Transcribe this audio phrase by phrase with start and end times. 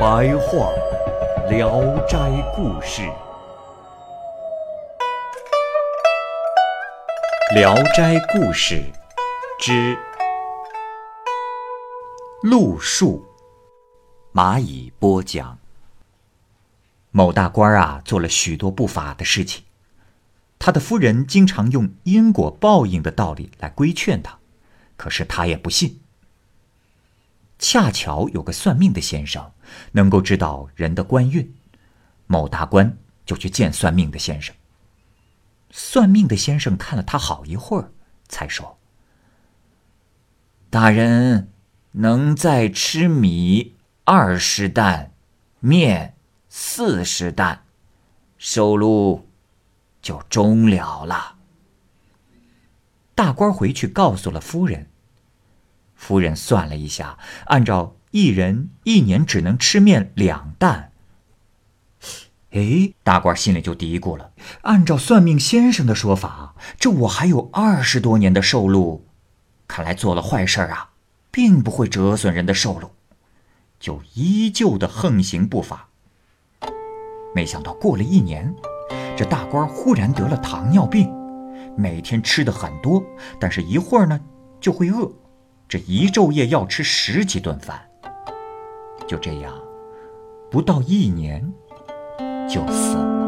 [0.00, 0.72] 白话
[1.50, 2.16] 《聊斋
[2.56, 3.02] 故事》。
[7.54, 8.76] 《聊斋故事》
[9.62, 9.98] 之
[12.42, 13.22] 路数，
[14.32, 15.58] 蚂蚁播讲。
[17.10, 19.64] 某大官啊，做了许多不法的事情，
[20.58, 24.38] 他的夫人经常用因果报应的道理来规劝他，
[24.96, 26.00] 可是他也不信。
[27.58, 29.52] 恰巧有个算命的先生
[29.92, 31.54] 能够知道人的官运，
[32.26, 34.54] 某大官就去见算命的先生。
[35.70, 37.92] 算命的先生看了他好一会儿，
[38.28, 38.78] 才说
[40.68, 41.52] ：“大人
[41.92, 45.12] 能再吃米二十担，
[45.60, 46.16] 面
[46.48, 47.64] 四十担，
[48.36, 49.28] 收入
[50.02, 51.36] 就终了了。”
[53.14, 54.88] 大官回去告诉了夫人。
[55.94, 60.92] 夫人算了一下，按照一人一年只能吃面两担。
[62.50, 64.32] 哎，大官心里就嘀咕了。
[64.62, 69.06] 按照算命先生的说法，这我还有二十多年的寿禄，
[69.68, 70.90] 看来做了坏事啊，
[71.30, 72.90] 并不会折损人的寿禄，
[73.78, 75.88] 就依旧的横行不法。
[77.32, 78.52] 没想到过了一年，
[79.16, 81.08] 这大官忽然得了糖尿病，
[81.76, 83.00] 每天吃的很多，
[83.38, 84.20] 但是一会儿呢
[84.60, 85.08] 就会饿，
[85.68, 87.80] 这一昼夜要吃十几顿饭。
[89.06, 89.52] 就这样，
[90.50, 91.52] 不到一年。
[92.52, 93.20] 就死了。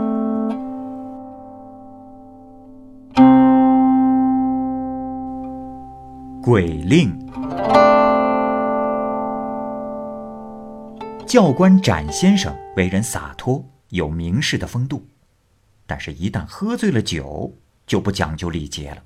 [6.43, 7.17] 鬼令。
[11.25, 15.07] 教官展先生为人洒脱，有名士的风度，
[15.87, 17.55] 但是，一旦喝醉了酒，
[17.87, 19.05] 就不讲究礼节了。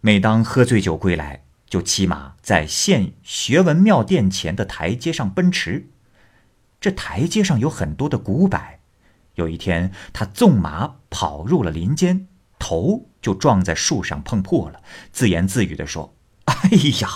[0.00, 5.88] 每当喝醉酒归来，就骑马在县学文庙殿前的台阶上奔驰。
[6.80, 8.60] 这台阶上有很多的古柏。
[9.34, 12.28] 有一天，他纵马跑入了林间，
[12.58, 14.80] 头就撞在树上碰破了，
[15.12, 16.14] 自言自语地说
[16.46, 17.08] ：“哎呀，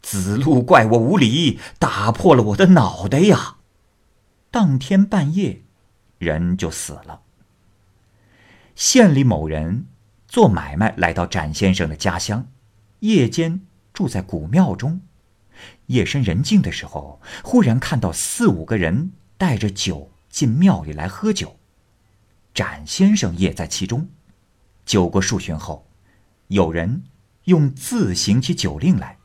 [0.00, 3.56] 子路怪我无礼，打破了我的脑袋呀！”
[4.52, 5.62] 当天半夜，
[6.18, 7.22] 人就死了。
[8.76, 9.86] 县里某人
[10.28, 12.46] 做买卖来到展先生的家乡，
[13.00, 13.62] 夜间
[13.92, 15.00] 住在古庙中。
[15.86, 20.10] 夜深人静的时候，忽然看到四五个人带着酒。
[20.30, 21.58] 进庙里来喝酒，
[22.52, 24.10] 展先生也在其中。
[24.84, 25.88] 酒过数巡后，
[26.48, 27.04] 有人
[27.44, 29.18] 用字行起酒令来。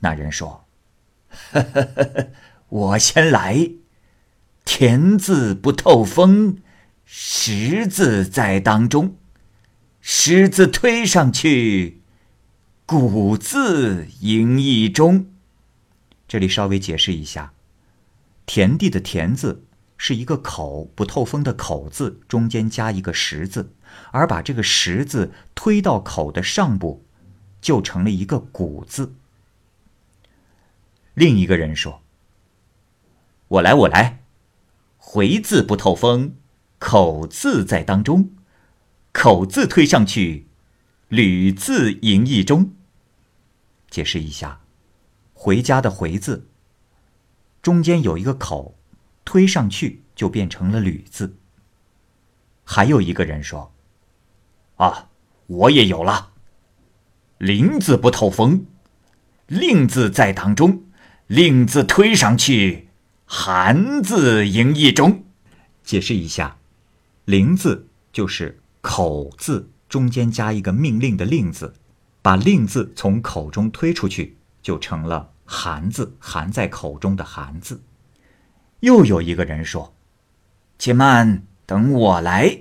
[0.00, 0.64] 那人说
[2.70, 3.70] ：“我先来，
[4.64, 6.56] 田字不透风，
[7.04, 9.18] 十字在当中，
[10.00, 11.97] 十字推上去，
[12.90, 15.26] 古字营一中。”
[16.26, 17.52] 这里稍微解释一下，
[18.46, 19.66] 田地的田字。
[20.00, 23.74] 是一个口不透风的口字，中间加一个十字，
[24.12, 27.04] 而把这个十字推到口的上部，
[27.60, 29.12] 就成了一个古字。
[31.14, 32.00] 另一个人说
[33.48, 34.22] ：“我来，我来，
[34.96, 36.36] 回字不透风，
[36.78, 38.30] 口字在当中，
[39.12, 40.46] 口字推上去，
[41.08, 42.70] 吕字营一中。”
[43.90, 44.60] 解释一下，
[45.34, 46.48] 回家的回字
[47.62, 48.74] 中间有一个口。
[49.24, 51.36] 推上去就变成了“吕”字。
[52.64, 53.74] 还有一个人说
[54.76, 55.10] ：“啊，
[55.46, 56.32] 我也有了。
[57.36, 58.64] 林字不透风，
[59.46, 60.82] 令字在当中，
[61.26, 62.88] 令字推上去，
[63.26, 65.24] 寒字营一中。”
[65.84, 66.56] 解释一下
[67.26, 71.74] ，“林”字就是口字中间加一个命令的“令”字，
[72.22, 77.82] 把“令”字从口中推出去，就成了寒字，含在口中的“寒”字。
[78.80, 79.94] 又有一个人说
[80.78, 82.58] ：“且慢，等我来。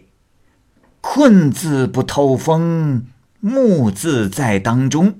[1.02, 3.06] 困字不透风，
[3.40, 5.20] 木字在当中，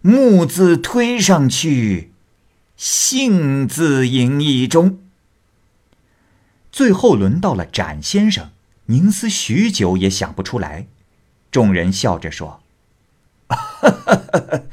[0.00, 2.12] 木字推上去，
[2.76, 5.00] 幸字营一中。”
[6.72, 8.50] 最后轮到了展先生，
[8.86, 10.86] 凝思许久也想不出来。
[11.50, 12.59] 众人笑着说：“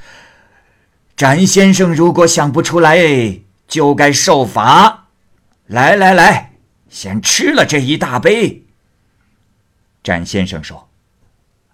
[1.15, 5.07] 展先生如果想不出来，就该受罚。
[5.65, 6.53] 来来来，
[6.89, 8.65] 先吃了这一大杯。
[10.03, 10.89] 展先生说：“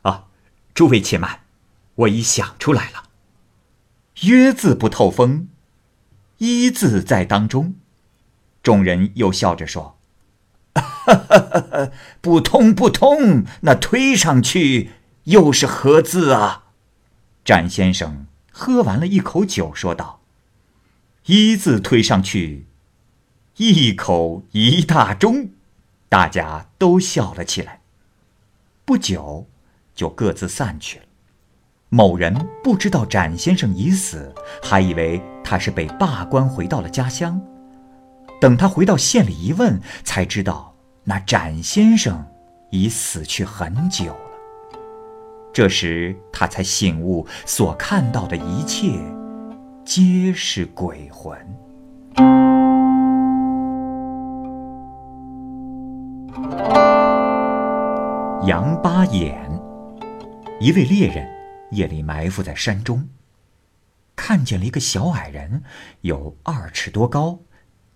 [0.03, 0.25] 啊，
[0.73, 1.41] 诸位且慢，
[1.95, 3.03] 我已想出来了。
[4.21, 5.49] 约字不透风，
[6.37, 7.75] 一字在当中。”
[8.63, 9.99] 众人又笑着说
[10.73, 11.37] ：“哈哈
[11.69, 11.91] 哈！
[12.21, 14.91] 不通不通，那推上去
[15.25, 16.62] 又是何字啊？”
[17.43, 18.27] 展先生。
[18.55, 20.21] 喝完了一口酒，说道
[21.25, 22.67] ：“一字推上去，
[23.57, 25.49] 一口一大盅。”
[26.07, 27.81] 大家都笑了起来。
[28.85, 29.47] 不久，
[29.95, 31.05] 就各自散去了。
[31.89, 34.31] 某人不知道展先生已死，
[34.61, 37.41] 还以为他是被罢官回到了家乡。
[38.39, 40.75] 等他回到县里一问，才知道
[41.05, 42.23] 那展先生
[42.69, 44.15] 已死去很久。
[45.53, 48.99] 这时他才醒悟，所看到的一切，
[49.85, 51.37] 皆是鬼魂。
[58.47, 59.47] 杨八眼，
[60.59, 61.29] 一位猎人，
[61.69, 63.07] 夜里埋伏在山中，
[64.15, 65.61] 看见了一个小矮人，
[66.01, 67.37] 有二尺多高，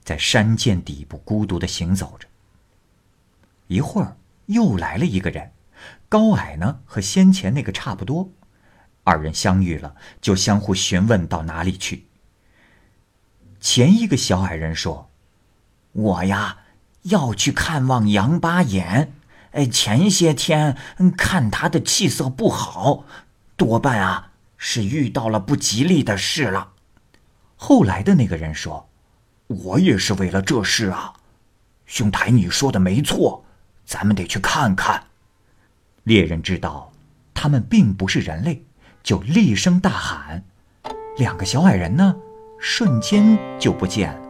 [0.04, 2.28] 在山涧底部孤独的行走着。
[3.66, 4.16] 一会儿，
[4.46, 5.50] 又来了一个人。
[6.10, 8.30] 高矮呢和先前那个差不多，
[9.04, 12.08] 二人相遇了，就相互询问到哪里去。
[13.60, 15.10] 前一个小矮人说
[15.92, 16.60] ：“我呀
[17.04, 19.14] 要去看望杨八眼，
[19.52, 20.78] 哎，前些天
[21.18, 23.04] 看他的气色不好，
[23.56, 26.74] 多半啊是遇到了不吉利的事了。”
[27.58, 28.88] 后来的那个人说
[29.48, 31.14] ：“我也是为了这事啊，
[31.86, 33.44] 兄台你说的没错，
[33.84, 35.06] 咱们得去看看。”
[36.08, 36.90] 猎人知道
[37.34, 38.64] 他们并不是人类，
[39.04, 40.42] 就厉声大喊。
[41.18, 42.16] 两个小矮人呢，
[42.58, 44.22] 瞬间就不见了。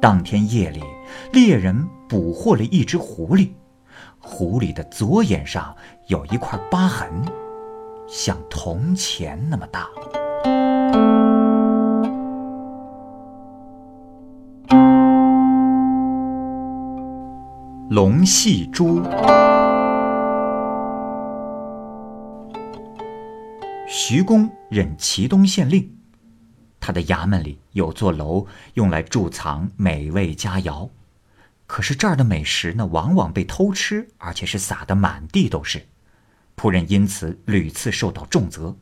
[0.00, 0.82] 当天夜里，
[1.32, 3.50] 猎人捕获了一只狐狸，
[4.18, 5.72] 狐狸的左眼上
[6.08, 7.08] 有一块疤痕，
[8.08, 9.86] 像铜钱那么大。
[17.90, 19.00] 龙戏珠。
[23.92, 25.98] 徐公任祁东县令，
[26.78, 30.88] 他的衙门里有座楼用来贮藏美味佳肴，
[31.66, 35.88] 可是这儿的美食呢，往往被偷吃，而且是撒得满地都是，
[36.56, 38.76] 仆人因此屡次受到重责，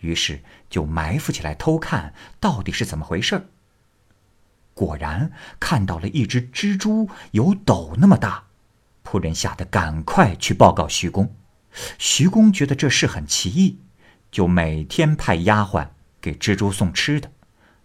[0.00, 3.46] 于是就埋伏起来偷看到底是怎么回事儿。
[4.74, 5.30] 果然
[5.60, 8.46] 看到了一只蜘蛛有斗那么大，
[9.04, 11.32] 仆人吓得赶快去报告徐公，
[11.96, 13.78] 徐公觉得这事很奇异。
[14.36, 15.88] 就每天派丫鬟
[16.20, 17.32] 给蜘蛛送吃的，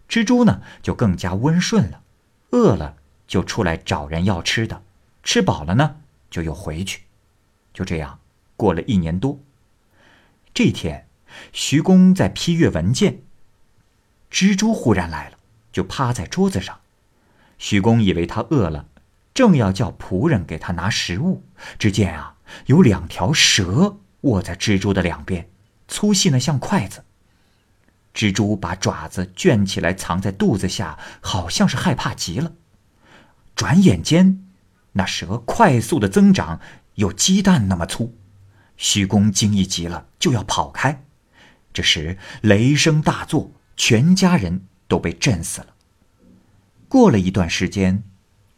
[0.06, 2.02] 蜘蛛呢就更加温顺了，
[2.50, 2.96] 饿了
[3.26, 4.82] 就出来找人要吃的，
[5.22, 5.96] 吃饱了呢
[6.28, 7.04] 就又回去，
[7.72, 8.18] 就这样
[8.54, 9.40] 过了一年多。
[10.52, 11.06] 这天，
[11.54, 13.22] 徐公在批阅文件，
[14.30, 15.38] 蜘蛛忽然来了，
[15.72, 16.80] 就趴在桌子上。
[17.56, 18.88] 徐公以为他饿了，
[19.32, 21.44] 正要叫仆人给他拿食物，
[21.78, 25.48] 只见啊有两条蛇卧在蜘蛛的两边。
[25.92, 27.04] 粗细呢像筷子。
[28.14, 32.52] 蜘蛛把爪子卷起来藏在肚子下，好像是害怕极了。
[33.54, 34.42] 转眼间，
[34.92, 36.58] 那蛇快速的增长，
[36.94, 38.16] 有鸡蛋那么粗。
[38.78, 41.04] 徐公惊异极了，就要跑开。
[41.74, 45.68] 这时雷声大作，全家人都被震死了。
[46.88, 48.02] 过了一段时间，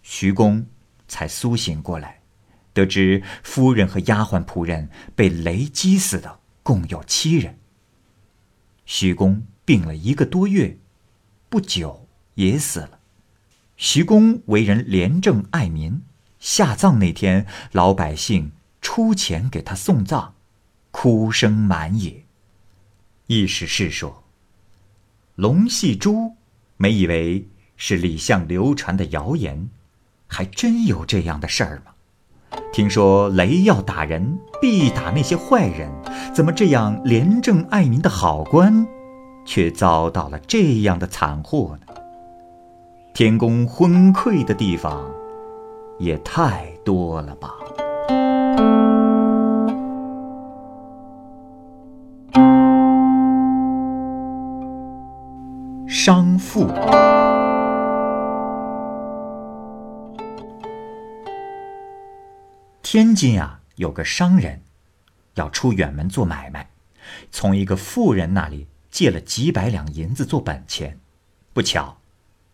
[0.03, 0.67] 徐公
[1.09, 2.21] 才苏醒过来，
[2.73, 6.39] 得知夫人和丫鬟仆人被雷击死的。
[6.65, 7.61] 共有七人。
[8.85, 10.79] 徐公病了一个多月，
[11.49, 12.99] 不久也死了。
[13.77, 16.03] 徐公为人廉政爱民，
[16.41, 20.35] 下葬那天，老百姓出钱给他送葬，
[20.91, 22.25] 哭声满野。
[23.27, 24.25] 意思是说，
[25.35, 26.37] 龙戏珠
[26.77, 29.69] 没以为是李相流传的谣言，
[30.27, 31.94] 还真有这样的事儿吗？
[32.73, 35.89] 听说雷要打人，必打那些坏人，
[36.35, 38.87] 怎么这样廉政爱民的好官，
[39.45, 41.95] 却遭到了这样的惨祸呢？
[43.13, 45.05] 天公昏聩的地方，
[45.99, 47.51] 也太多了吧！
[55.87, 56.67] 商妇。
[62.85, 64.63] 天津啊，有个商人，
[65.37, 66.69] 要出远门做买卖，
[67.31, 71.01] 从一个富人那里借了几百两银子做本钱，
[71.55, 71.99] 不巧，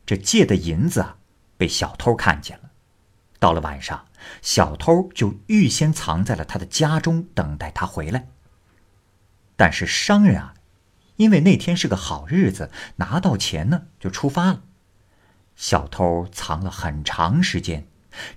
[0.07, 1.17] 这借的银子啊
[1.57, 2.71] 被小偷看见了。
[3.41, 4.07] 到了晚上，
[4.41, 8.29] 小偷就预先藏在了他的家中，等待他回来。
[9.57, 10.55] 但是商人啊，
[11.17, 14.63] 因为那天是个好日子，拿到钱呢就出发了。
[15.57, 17.89] 小偷藏了很长时间，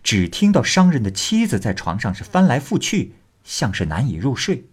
[0.03, 4.65] 只听到商人的妻子在床上是翻来覆去，像是难以入睡。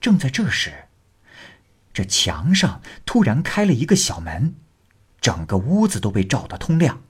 [0.00, 0.86] 正在这时，
[1.92, 4.54] 这墙上突然开了一个小门，
[5.20, 7.02] 整个屋子都被照得通亮。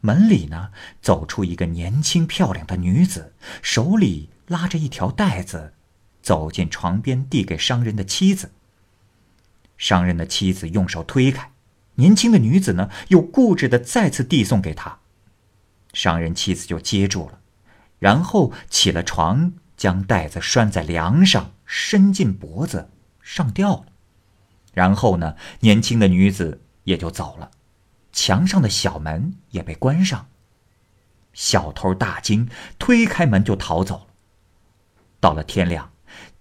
[0.00, 0.70] 门里呢，
[1.00, 3.32] 走出一个年轻漂亮的女子，
[3.62, 5.74] 手里拉着一条带子。
[6.20, 8.50] 走进床边，递给商人的妻子。
[9.76, 11.52] 商人的妻子用手推开，
[11.96, 15.00] 年轻的女子呢，又固执的再次递送给他。
[15.94, 17.38] 商人妻子就接住了，
[17.98, 22.90] 然后起了床，将袋子拴在梁上，伸进脖子
[23.22, 23.86] 上吊了。
[24.74, 27.50] 然后呢，年轻的女子也就走了，
[28.12, 30.26] 墙上的小门也被关上。
[31.32, 32.48] 小偷大惊，
[32.78, 34.06] 推开门就逃走了。
[35.20, 35.90] 到了天亮。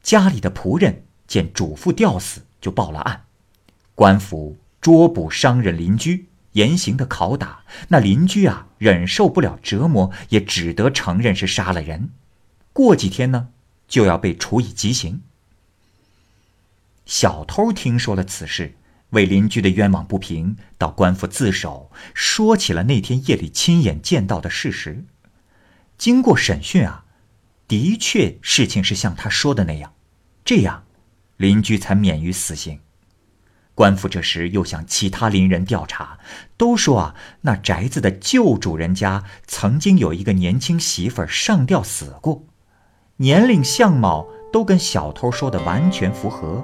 [0.01, 3.25] 家里的仆人见主妇吊死，就报了案。
[3.95, 7.63] 官府捉捕商人邻居，严刑的拷打。
[7.89, 12.10] 那邻居啊，忍受不了折磨，也只得承认是杀了人。
[12.72, 13.50] 过几天呢，
[13.88, 15.22] 就要被处以极刑。
[17.05, 18.75] 小偷听说了此事，
[19.12, 25.03] 为邻居的冤枉不平，到官府自首，说起了那天夜里亲眼见到的事实。
[25.98, 27.01] 经过审讯啊。
[27.65, 29.93] 的确，事情是像他说的那样，
[30.43, 30.83] 这样，
[31.38, 32.81] 邻居才免于死刑。
[33.75, 36.20] 官府这时又向其他邻人调查，
[36.58, 42.44] 都说啊，那宅子的旧主人家曾经有一个年轻媳妇儿上吊死过，
[43.18, 46.63] 年龄相貌都跟小偷说的完全符合，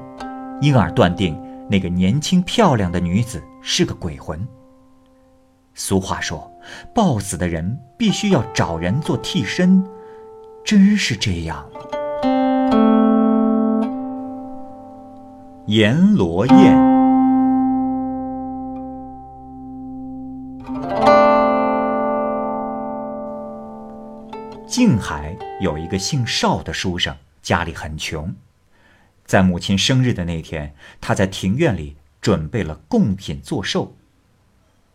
[0.61, 1.39] 因而断定
[1.69, 4.47] 那个年轻漂亮的女子是个鬼魂。
[5.73, 6.51] 俗话说，
[6.93, 9.83] 暴死的人必须要找人做替身。
[10.65, 11.67] 真是这样。
[15.65, 16.88] 阎罗宴。
[24.79, 28.33] 静海有一个姓邵的书生，家里很穷。
[29.25, 33.97] 在母亲生日的那天，他在庭院里准备了贡品做寿。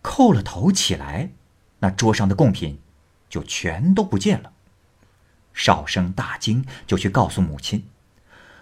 [0.03, 1.33] 叩了头起来，
[1.81, 2.81] 那桌上的贡品
[3.29, 4.53] 就全都不见了。
[5.53, 7.87] 少生大惊，就去告诉母亲。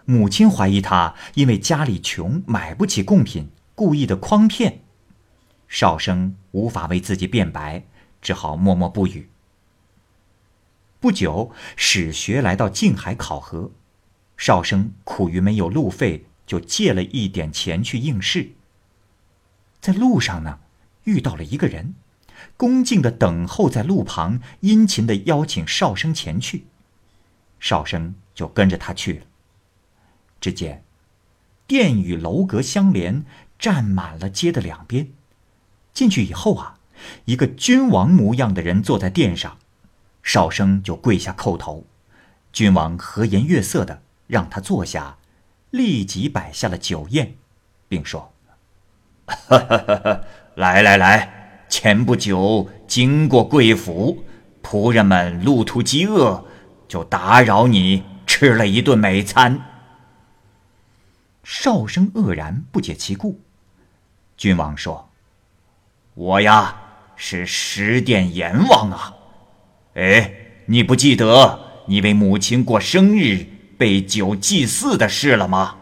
[0.04, 4.80] 母亲怀疑他因为家里穷，买不起贡品，故意的诓骗。
[5.68, 7.84] 少生无法为自己辩白，
[8.20, 9.28] 只好默默不语。
[11.02, 13.72] 不久，史学来到静海考核，
[14.36, 18.52] 少生苦于没有路费，就借了一点钱去应试。
[19.80, 20.60] 在路上呢，
[21.02, 21.96] 遇到了一个人，
[22.56, 26.66] 恭敬的等候在路旁，殷勤的邀请少生前去。
[27.58, 29.26] 少生就跟着他去了。
[30.40, 30.84] 只见
[31.66, 33.24] 殿与楼阁相连，
[33.58, 35.08] 站满了街的两边。
[35.92, 36.78] 进去以后啊，
[37.24, 39.58] 一个君王模样的人坐在殿上，
[40.22, 41.84] 少生就跪下叩头。
[42.52, 45.16] 君王和颜悦色的让他坐下，
[45.70, 47.34] 立即摆下了酒宴，
[47.88, 48.32] 并说
[50.56, 54.24] ：“来来来，前不久经过贵府，
[54.62, 56.44] 仆人们路途饥饿。”
[56.88, 59.62] 就打扰你吃了一顿美餐。
[61.42, 63.40] 少生愕然，不解其故。
[64.36, 65.08] 君王说
[66.12, 66.82] ：“我呀，
[67.16, 69.14] 是十殿阎王啊！
[69.94, 70.32] 哎，
[70.66, 73.46] 你不记得你为母亲过生日
[73.76, 75.78] 备酒祭祀的事了吗？”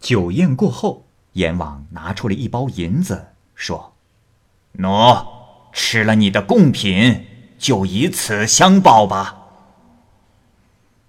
[0.00, 3.94] 酒宴过后，阎王拿出了一包银子，说
[4.76, 5.26] ：“喏，
[5.72, 7.24] 吃了你的贡品，
[7.58, 9.40] 就以此相报吧。”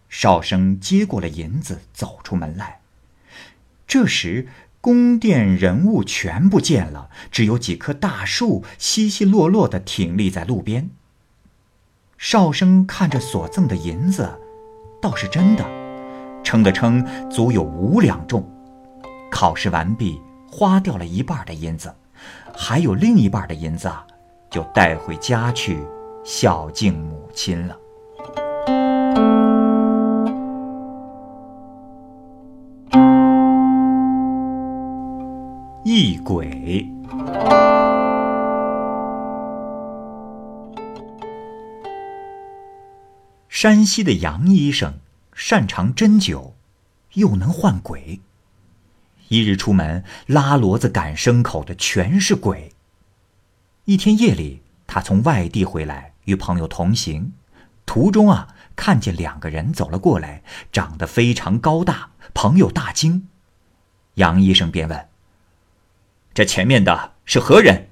[0.07, 2.79] 少生接过了银子，走出门来。
[3.85, 4.47] 这时，
[4.79, 10.89] 宫殿人物全不见了，只有几棵大树稀稀落落的挺立在路边。
[12.17, 14.27] 少生看着所赠的银子，
[15.01, 15.63] 倒是真的，
[16.43, 18.43] 称了称，足有五两重。
[19.29, 21.93] 考试完毕，花掉了一半的银子，
[22.55, 23.91] 还有另一半的银子，
[24.49, 25.85] 就带回家去
[26.23, 27.77] 孝敬母亲了。
[35.83, 36.89] 异鬼。
[43.55, 44.99] 山西的杨医生
[45.33, 46.51] 擅长针灸，
[47.13, 48.19] 又能唤鬼。
[49.29, 52.73] 一日出门，拉骡子赶牲口的全是鬼。
[53.85, 57.31] 一天夜里，他从外地回来，与朋友同行，
[57.85, 60.43] 途中啊，看见两个人走了过来，
[60.73, 63.29] 长得非常高大，朋友大惊。
[64.15, 65.07] 杨医生便问
[66.35, 67.87] ：“这前面的是何人？”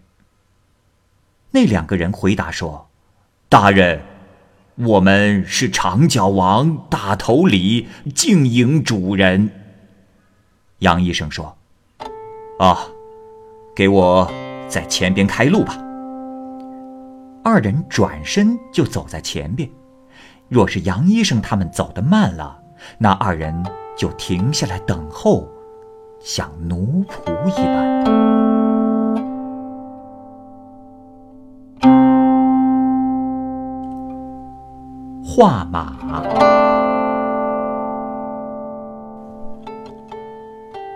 [1.52, 2.90] 那两个人回答说
[3.48, 4.02] ：“大人，
[4.76, 9.50] 我们是长脚王、大头李、静营主人。”
[10.80, 11.58] 杨医生说
[12.60, 12.80] ：“啊，
[13.76, 14.32] 给我
[14.68, 15.78] 在前边开路吧。”
[17.46, 19.70] 二人转身就走在前边。
[20.50, 22.60] 若是杨医生他们走得慢了，
[22.98, 23.64] 那二人
[23.98, 25.48] 就停下来等候，
[26.20, 28.33] 像奴仆一般。
[35.36, 35.98] 画马。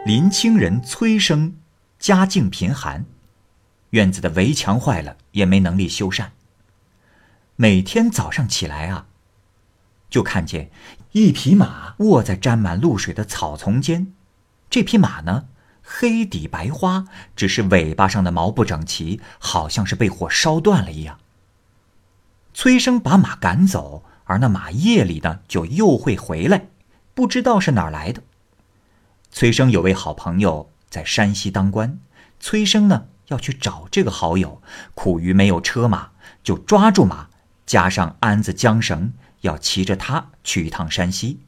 [0.06, 1.56] 临清人崔生，
[1.98, 3.06] 家境贫寒，
[3.90, 6.28] 院子的围墙坏了，也没能力修缮。
[7.56, 9.08] 每天早上起来啊，
[10.08, 10.70] 就看见
[11.14, 14.14] 一匹马卧在沾满露水的草丛间。
[14.70, 15.46] 这匹马呢，
[15.82, 21.18] 黑底白花，只是尾巴上的毛不整齐，好像是被火烧断了一样。
[22.54, 26.68] 崔生把马赶走，而那马夜里呢，就又会回来，
[27.14, 28.22] 不知道是哪儿来的。
[29.32, 32.00] 崔生有位好朋友在山西当官，
[32.40, 34.62] 崔生呢要去找这个好友，
[34.94, 36.12] 苦于没有车马，
[36.44, 37.30] 就抓住马，
[37.66, 41.40] 加上鞍子缰绳，要骑着它去一趟山西。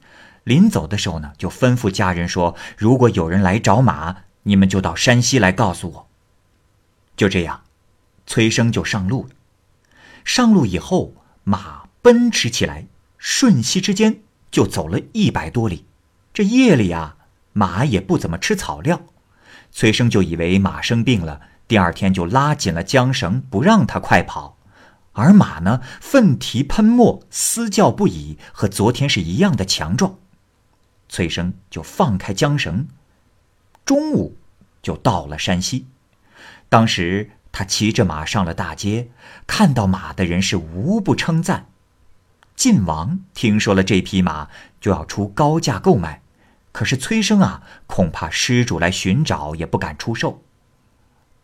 [0.45, 6.07] 临走的时候呢，就吩咐家人说：“如果有人来找马，你们就到山西来告诉我。”
[7.17, 7.63] 就这样，
[8.25, 9.29] 崔生就上路了。
[10.23, 12.87] 上路以后，马奔驰起来，
[13.17, 15.85] 瞬息之间就走了一百多里。
[16.33, 17.17] 这夜里啊。
[17.51, 19.01] 马也不怎么吃草料，
[19.71, 24.57] 崔生就以为马生病了，第二天就拉紧了缰绳，不让它快跑。
[25.13, 30.19] 而马呢，奋蹄喷墨，嘶叫不已，和昨天是一样的强壮。
[31.09, 32.87] 崔生就放开缰绳，
[33.83, 34.37] 中午
[34.81, 35.87] 就到了山西。
[36.69, 39.09] 当时他骑着马上了大街，
[39.47, 41.68] 看到马的人是无不称赞。
[42.59, 44.49] 晋王听说了这匹马，
[44.81, 46.21] 就要出高价购买。
[46.73, 50.43] 可是崔生啊，恐怕施主来寻找，也不敢出售。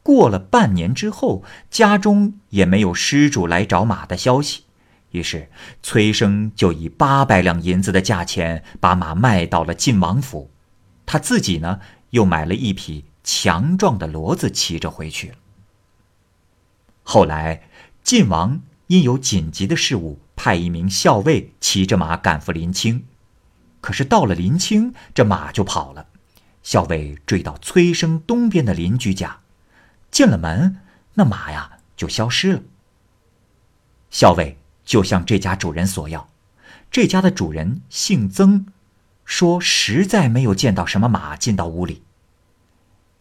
[0.03, 4.65] 过了半年之后，家中也没有施主来找马的消息，
[5.11, 5.49] 于是
[5.81, 10.51] 崔生就以八百两银子的价钱把马卖到了晋王府，
[11.05, 15.35] 他自己呢又买了一匹强壮的骡子骑着回去了。
[17.03, 17.69] 后来
[18.03, 23.05] 晋王因有紧急的事务，派一名校尉骑着马赶赴临清。
[23.81, 26.07] 可是到了临清，这马就跑了。
[26.63, 29.41] 校尉追到崔生东边的邻居家，
[30.09, 30.77] 进了门，
[31.13, 32.63] 那马呀就消失了。
[34.09, 36.27] 校尉就向这家主人索要，
[36.89, 38.65] 这家的主人姓曾，
[39.23, 42.01] 说实在没有见到什么马进到屋里。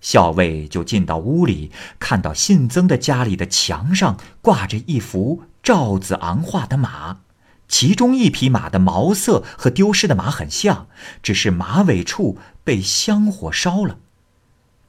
[0.01, 7.23] 校尉就进到屋里，看到姓曾的家里的墙上挂着一幅赵子昂画的马。
[7.67, 10.87] 其中一匹马的毛色和丢失的马很像，
[11.23, 13.99] 只是马尾处被香火烧了。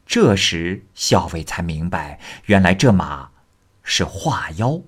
[0.05, 3.29] 这时校尉才明白，原来这马
[3.81, 4.81] 是化妖。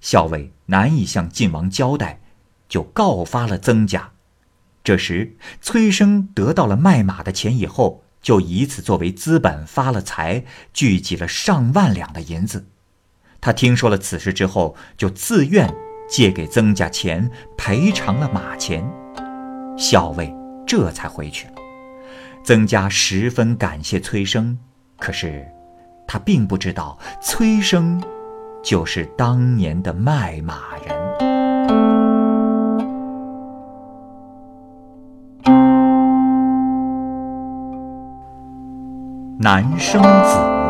[0.00, 2.20] 校尉难以向晋王交代，
[2.68, 4.12] 就告发了曾家。
[4.84, 12.68] 这时崔生得到了卖马的钱以后，就以此作为资本发了财，聚集了上万两的银子。
[13.42, 15.68] 他听说了此事之后，就自愿。
[16.08, 18.86] 借给曾家钱赔偿了马钱，
[19.78, 20.30] 校尉
[20.66, 21.54] 这才回去了。
[22.44, 24.58] 曾家十分感谢崔生，
[24.98, 25.46] 可是
[26.06, 28.02] 他并不知道崔生
[28.62, 30.94] 就是当年的卖马人。
[39.38, 40.61] 南生子。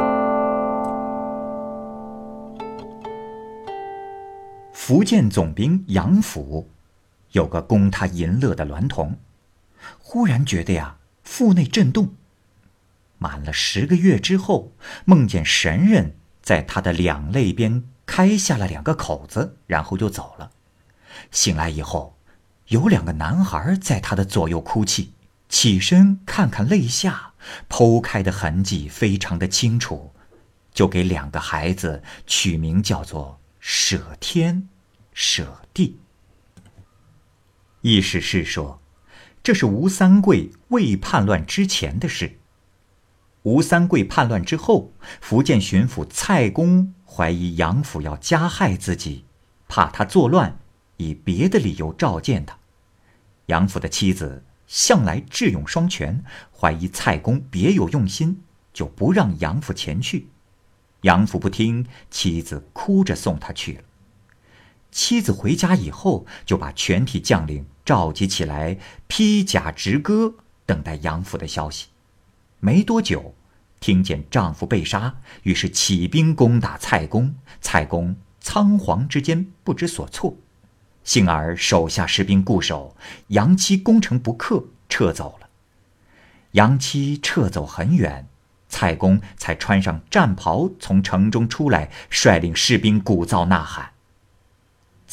[4.85, 6.69] 福建总兵杨府
[7.31, 9.17] 有个供他淫乐的娈童，
[10.01, 12.17] 忽然觉得呀腹内震动，
[13.17, 14.73] 满了十个月之后，
[15.05, 20.51] 梦见神人在他的两肋边开下了两个口子，然后就走了。
[21.31, 22.17] 醒来以后，
[22.67, 25.13] 有两个男孩在他的左右哭泣，
[25.49, 27.35] 起身看看肋下
[27.69, 30.13] 剖开的痕迹非常的清楚，
[30.75, 34.69] 就给两个孩子取名叫做舍天。
[35.13, 35.99] 舍地，
[37.83, 38.81] 意思是说，
[39.43, 42.39] 这是吴三桂未叛乱之前的事，
[43.43, 49.27] 吴三桂叛乱之后，福建巡抚蔡公怀疑杨府要加害自己，
[49.69, 50.59] 怕他作乱，
[50.97, 52.59] 以别的理由召见他。
[53.47, 56.25] 杨府的妻子向来智勇双全，
[56.57, 60.29] 怀疑蔡公别有用心，就不让杨府前去。
[61.03, 63.83] 杨府不听，妻子哭着送他去了。
[64.93, 68.77] 妻子回家以后，就把全体将领召集起来，
[69.09, 70.35] 披甲执戈，
[70.67, 71.89] 等待杨府的消息。
[72.61, 73.35] 没多久，
[73.81, 77.35] 听见丈夫被杀，于是起兵攻打蔡公。
[77.63, 80.37] 蔡公仓皇之间不知所措，
[81.05, 82.95] 幸而手下士兵固守，
[83.29, 85.49] 杨妻攻城不克，撤走了。
[86.51, 88.29] 杨妻撤走很远，
[88.69, 93.92] 蔡公才穿上战袍从城中出来，率领士兵鼓噪呐喊。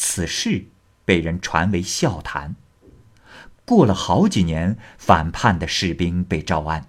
[0.02, 0.68] 此事
[1.04, 2.56] 被人传为笑谈。
[3.66, 6.86] 过了好几年，反叛的士兵被招安。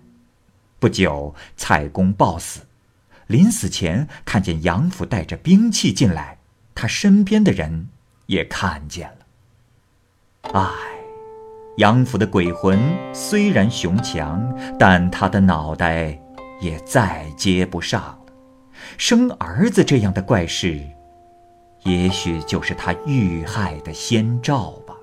[0.78, 2.60] 不久，蔡公暴死，
[3.26, 6.38] 临死前看见杨府带着兵器进来，
[6.72, 7.88] 他身边的人
[8.26, 10.52] 也看见了。
[10.52, 10.70] 唉，
[11.78, 12.78] 杨府的鬼魂
[13.12, 16.16] 虽然雄强，但他的脑袋
[16.60, 18.18] 也再接不上了。
[18.96, 20.80] 生儿子这样的怪事，
[21.84, 24.99] 也许就是他遇害的先兆吧。